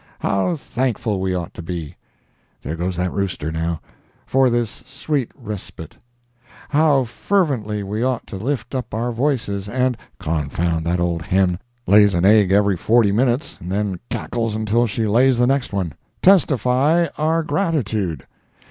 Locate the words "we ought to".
1.21-1.61, 7.83-8.37